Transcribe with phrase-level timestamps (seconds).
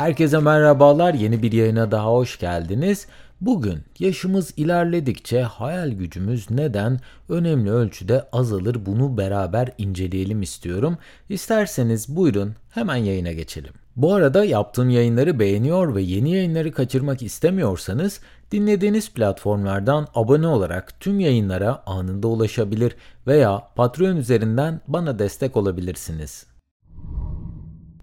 [0.00, 1.14] Herkese merhabalar.
[1.14, 3.06] Yeni bir yayına daha hoş geldiniz.
[3.40, 10.98] Bugün yaşımız ilerledikçe hayal gücümüz neden önemli ölçüde azalır bunu beraber inceleyelim istiyorum.
[11.28, 13.72] İsterseniz buyurun hemen yayına geçelim.
[13.96, 18.20] Bu arada yaptığım yayınları beğeniyor ve yeni yayınları kaçırmak istemiyorsanız
[18.52, 22.96] dinlediğiniz platformlardan abone olarak tüm yayınlara anında ulaşabilir
[23.26, 26.49] veya Patreon üzerinden bana destek olabilirsiniz.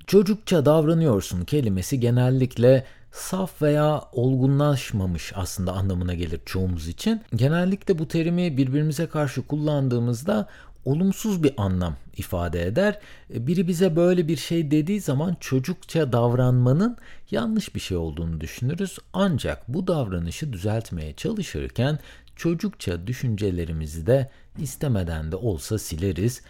[0.07, 7.21] Çocukça davranıyorsun kelimesi genellikle saf veya olgunlaşmamış aslında anlamına gelir çoğumuz için.
[7.36, 10.47] Genellikle bu terimi birbirimize karşı kullandığımızda
[10.85, 12.99] olumsuz bir anlam ifade eder.
[13.29, 16.97] Biri bize böyle bir şey dediği zaman çocukça davranmanın
[17.32, 18.97] yanlış bir şey olduğunu düşünürüz.
[19.13, 21.99] Ancak bu davranışı düzeltmeye çalışırken
[22.35, 24.29] çocukça düşüncelerimizi de
[24.60, 26.41] istemeden de olsa sileriz.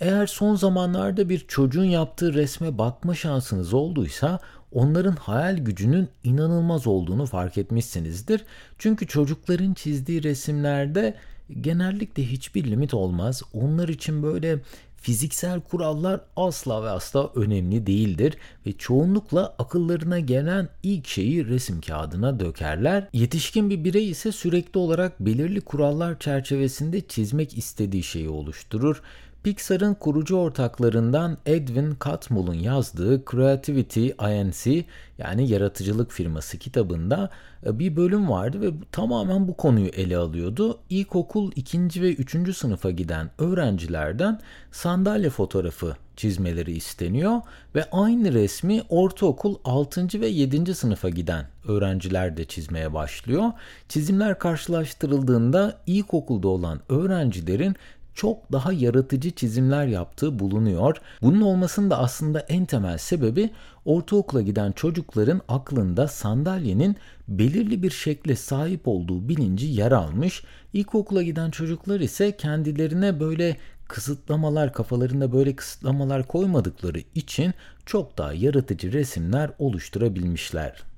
[0.00, 4.38] Eğer son zamanlarda bir çocuğun yaptığı resme bakma şansınız olduysa
[4.72, 8.44] onların hayal gücünün inanılmaz olduğunu fark etmişsinizdir.
[8.78, 11.14] Çünkü çocukların çizdiği resimlerde
[11.60, 13.42] genellikle hiçbir limit olmaz.
[13.52, 14.60] Onlar için böyle
[15.04, 22.40] fiziksel kurallar asla ve asla önemli değildir ve çoğunlukla akıllarına gelen ilk şeyi resim kağıdına
[22.40, 23.08] dökerler.
[23.12, 29.02] Yetişkin bir birey ise sürekli olarak belirli kurallar çerçevesinde çizmek istediği şeyi oluşturur
[29.44, 34.84] Pixar'ın kurucu ortaklarından Edwin Catmull'un yazdığı Creativity Inc.
[35.18, 37.30] yani yaratıcılık firması kitabında
[37.66, 40.78] e, bir bölüm vardı ve tamamen bu konuyu ele alıyordu.
[40.90, 42.02] İlkokul 2.
[42.02, 42.56] ve 3.
[42.56, 44.40] sınıfa giden öğrencilerden
[44.72, 47.40] sandalye fotoğrafı çizmeleri isteniyor
[47.74, 50.20] ve aynı resmi ortaokul 6.
[50.20, 50.74] ve 7.
[50.74, 53.50] sınıfa giden öğrenciler de çizmeye başlıyor.
[53.88, 57.76] Çizimler karşılaştırıldığında ilkokulda olan öğrencilerin
[58.14, 60.96] çok daha yaratıcı çizimler yaptığı bulunuyor.
[61.22, 63.50] Bunun olmasının da aslında en temel sebebi
[63.84, 66.96] ortaokula giden çocukların aklında sandalyenin
[67.28, 70.44] belirli bir şekle sahip olduğu bilinci yer almış.
[70.72, 73.56] İlkokula giden çocuklar ise kendilerine böyle
[73.88, 77.54] kısıtlamalar kafalarında böyle kısıtlamalar koymadıkları için
[77.86, 80.93] çok daha yaratıcı resimler oluşturabilmişler.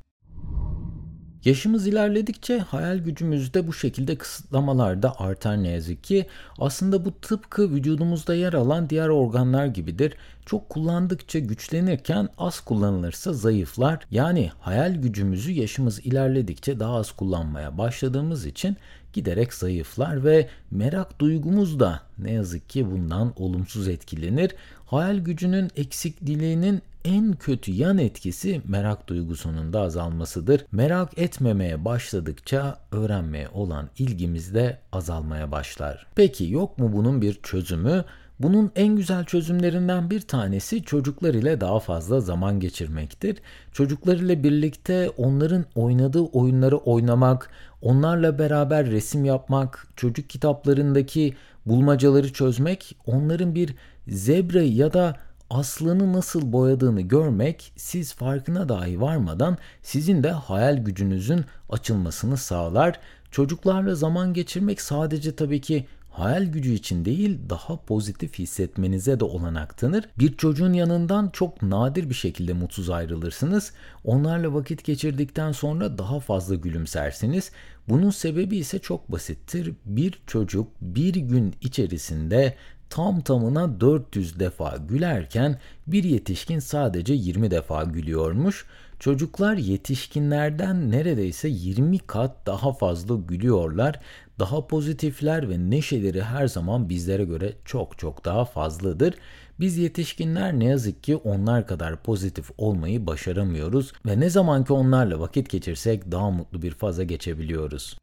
[1.47, 6.27] Yaşımız ilerledikçe hayal gücümüzde bu şekilde kısıtlamalar da artar ne yazık ki.
[6.59, 10.15] Aslında bu tıpkı vücudumuzda yer alan diğer organlar gibidir.
[10.47, 14.07] Çok kullandıkça güçlenirken az kullanılırsa zayıflar.
[14.11, 18.77] Yani hayal gücümüzü yaşımız ilerledikçe daha az kullanmaya başladığımız için
[19.13, 24.55] giderek zayıflar ve merak duygumuz da ne yazık ki bundan olumsuz etkilenir.
[24.87, 30.67] Hayal gücünün eksikliğinin en kötü yan etkisi merak duygusunun da azalmasıdır.
[30.73, 36.07] Merak etmemeye başladıkça öğrenmeye olan ilgimiz de azalmaya başlar.
[36.15, 38.05] Peki yok mu bunun bir çözümü?
[38.41, 43.39] Bunun en güzel çözümlerinden bir tanesi çocuklar ile daha fazla zaman geçirmektir.
[43.73, 47.51] Çocuklar ile birlikte onların oynadığı oyunları oynamak,
[47.83, 51.35] onlarla beraber resim yapmak, çocuk kitaplarındaki
[51.67, 53.75] bulmacaları çözmek, onların bir
[54.09, 55.17] zebrayı ya da
[55.51, 63.01] aslanı nasıl boyadığını görmek siz farkına dahi varmadan sizin de hayal gücünüzün açılmasını sağlar.
[63.31, 69.79] Çocuklarla zaman geçirmek sadece tabii ki hayal gücü için değil daha pozitif hissetmenize de olanak
[69.79, 70.05] tanır.
[70.19, 73.73] Bir çocuğun yanından çok nadir bir şekilde mutsuz ayrılırsınız.
[74.05, 77.51] Onlarla vakit geçirdikten sonra daha fazla gülümsersiniz.
[77.89, 79.73] Bunun sebebi ise çok basittir.
[79.85, 82.55] Bir çocuk bir gün içerisinde
[82.91, 88.67] tam tamına 400 defa gülerken bir yetişkin sadece 20 defa gülüyormuş.
[88.99, 94.01] Çocuklar yetişkinlerden neredeyse 20 kat daha fazla gülüyorlar.
[94.39, 99.15] Daha pozitifler ve neşeleri her zaman bizlere göre çok çok daha fazladır.
[99.61, 105.21] Biz yetişkinler ne yazık ki onlar kadar pozitif olmayı başaramıyoruz ve ne zaman ki onlarla
[105.21, 107.97] vakit geçirsek daha mutlu bir faza geçebiliyoruz.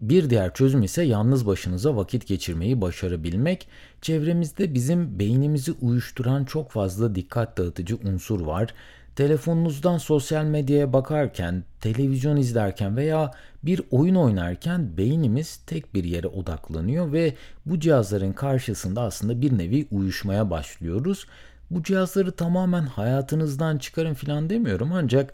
[0.00, 3.68] Bir diğer çözüm ise yalnız başınıza vakit geçirmeyi başarabilmek.
[4.02, 8.74] Çevremizde bizim beynimizi uyuşturan çok fazla dikkat dağıtıcı unsur var.
[9.16, 13.30] Telefonunuzdan sosyal medyaya bakarken, televizyon izlerken veya
[13.62, 17.34] bir oyun oynarken beynimiz tek bir yere odaklanıyor ve
[17.66, 21.26] bu cihazların karşısında aslında bir nevi uyuşmaya başlıyoruz.
[21.70, 25.32] Bu cihazları tamamen hayatınızdan çıkarın filan demiyorum ancak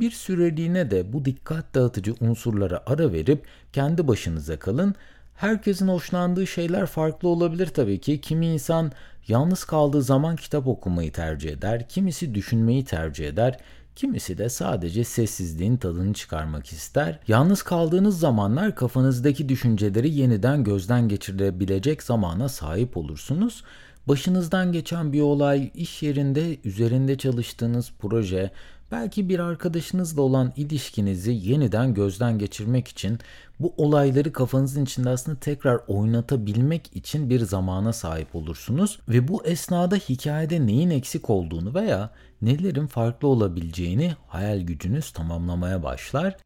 [0.00, 4.94] bir süreliğine de bu dikkat dağıtıcı unsurlara ara verip kendi başınıza kalın.
[5.34, 8.20] Herkesin hoşlandığı şeyler farklı olabilir tabii ki.
[8.20, 8.92] Kimi insan
[9.28, 13.58] yalnız kaldığı zaman kitap okumayı tercih eder, kimisi düşünmeyi tercih eder,
[13.96, 17.18] kimisi de sadece sessizliğin tadını çıkarmak ister.
[17.28, 23.64] Yalnız kaldığınız zamanlar kafanızdaki düşünceleri yeniden gözden geçirebilecek zamana sahip olursunuz.
[24.08, 28.50] Başınızdan geçen bir olay, iş yerinde üzerinde çalıştığınız proje,
[28.92, 33.18] belki bir arkadaşınızla olan ilişkinizi yeniden gözden geçirmek için
[33.60, 39.96] bu olayları kafanızın içinde aslında tekrar oynatabilmek için bir zamana sahip olursunuz ve bu esnada
[39.96, 42.10] hikayede neyin eksik olduğunu veya
[42.42, 46.36] nelerin farklı olabileceğini hayal gücünüz tamamlamaya başlar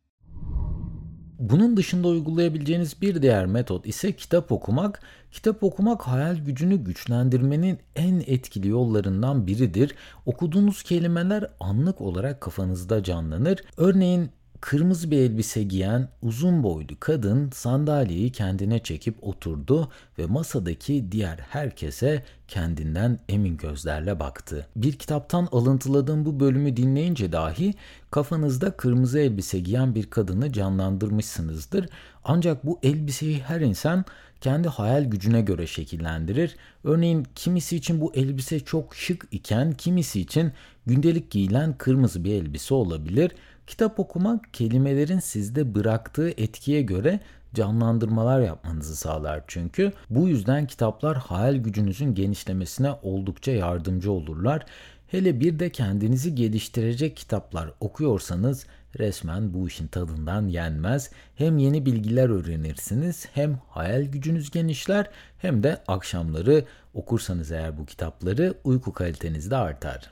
[1.39, 5.03] bunun dışında uygulayabileceğiniz bir diğer metot ise kitap okumak.
[5.33, 9.95] Kitap okumak hayal gücünü güçlendirmenin en etkili yollarından biridir.
[10.27, 13.65] Okuduğunuz kelimeler anlık olarak kafanızda canlanır.
[13.77, 14.31] Örneğin
[14.67, 22.25] kırmızı bir elbise giyen uzun boylu kadın sandalyeyi kendine çekip oturdu ve masadaki diğer herkese
[22.49, 24.67] kendinden emin gözlerle baktı.
[24.77, 27.75] Bir kitaptan alıntıladığım bu bölümü dinleyince dahi
[28.11, 31.89] kafanızda kırmızı elbise giyen bir kadını canlandırmışsınızdır.
[32.25, 34.05] Ancak bu elbiseyi her insan
[34.41, 36.57] kendi hayal gücüne göre şekillendirir.
[36.85, 40.53] Örneğin kimisi için bu elbise çok şık iken kimisi için
[40.87, 43.31] gündelik giyilen kırmızı bir elbise olabilir.
[43.67, 47.21] Kitap okumak kelimelerin sizde bıraktığı etkiye göre
[47.55, 49.93] canlandırmalar yapmanızı sağlar çünkü.
[50.11, 54.67] Bu yüzden kitaplar hayal gücünüzün genişlemesine oldukça yardımcı olurlar.
[55.07, 58.67] Hele bir de kendinizi geliştirecek kitaplar okuyorsanız
[58.99, 61.11] resmen bu işin tadından yenmez.
[61.35, 66.65] Hem yeni bilgiler öğrenirsiniz hem hayal gücünüz genişler hem de akşamları
[66.95, 70.11] okursanız eğer bu kitapları uyku kaliteniz de artar.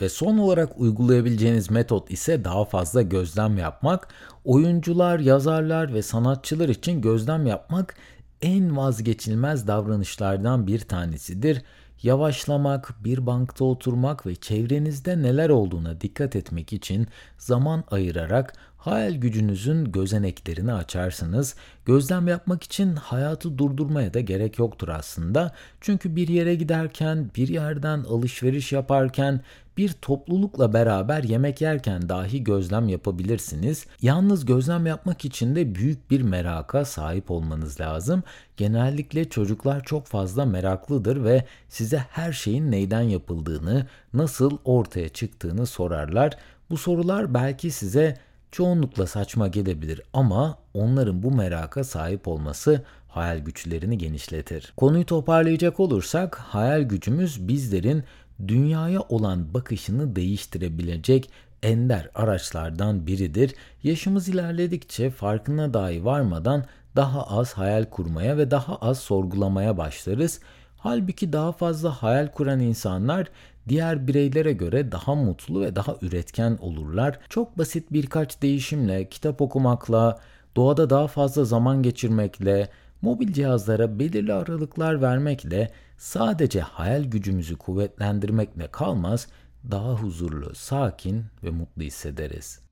[0.00, 4.08] Ve son olarak uygulayabileceğiniz metot ise daha fazla gözlem yapmak.
[4.44, 7.94] Oyuncular, yazarlar ve sanatçılar için gözlem yapmak
[8.42, 11.62] en vazgeçilmez davranışlardan bir tanesidir.
[12.02, 17.06] Yavaşlamak, bir bankta oturmak ve çevrenizde neler olduğuna dikkat etmek için
[17.38, 21.54] zaman ayırarak hayal gücünüzün gözeneklerini açarsınız.
[21.84, 25.54] Gözlem yapmak için hayatı durdurmaya da gerek yoktur aslında.
[25.80, 29.40] Çünkü bir yere giderken, bir yerden alışveriş yaparken,
[29.76, 33.86] bir toplulukla beraber yemek yerken dahi gözlem yapabilirsiniz.
[34.02, 38.22] Yalnız gözlem yapmak için de büyük bir meraka sahip olmanız lazım.
[38.56, 46.36] Genellikle çocuklar çok fazla meraklıdır ve size her şeyin neyden yapıldığını, nasıl ortaya çıktığını sorarlar.
[46.70, 48.16] Bu sorular belki size
[48.52, 54.72] çoğunlukla saçma gelebilir ama onların bu meraka sahip olması hayal güçlerini genişletir.
[54.76, 58.04] Konuyu toparlayacak olursak hayal gücümüz bizlerin
[58.48, 61.30] dünyaya olan bakışını değiştirebilecek
[61.62, 63.54] ender araçlardan biridir.
[63.82, 66.64] Yaşımız ilerledikçe farkına dahi varmadan
[66.96, 70.40] daha az hayal kurmaya ve daha az sorgulamaya başlarız.
[70.76, 73.28] Halbuki daha fazla hayal kuran insanlar
[73.68, 77.18] diğer bireylere göre daha mutlu ve daha üretken olurlar.
[77.28, 80.18] Çok basit birkaç değişimle, kitap okumakla,
[80.56, 82.68] doğada daha fazla zaman geçirmekle,
[83.02, 89.28] mobil cihazlara belirli aralıklar vermekle sadece hayal gücümüzü kuvvetlendirmekle kalmaz,
[89.70, 92.71] daha huzurlu, sakin ve mutlu hissederiz.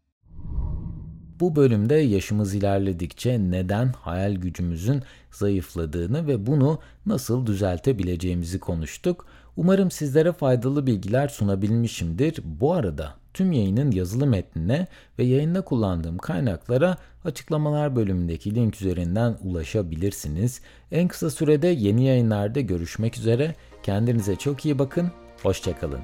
[1.40, 9.26] Bu bölümde yaşımız ilerledikçe neden hayal gücümüzün zayıfladığını ve bunu nasıl düzeltebileceğimizi konuştuk.
[9.56, 12.40] Umarım sizlere faydalı bilgiler sunabilmişimdir.
[12.44, 14.86] Bu arada tüm yayının yazılı metnine
[15.18, 20.60] ve yayında kullandığım kaynaklara açıklamalar bölümündeki link üzerinden ulaşabilirsiniz.
[20.92, 23.54] En kısa sürede yeni yayınlarda görüşmek üzere.
[23.82, 25.10] Kendinize çok iyi bakın.
[25.42, 26.00] Hoşçakalın.